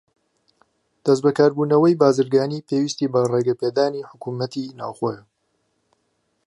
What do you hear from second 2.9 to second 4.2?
بە ڕێگەپێدانی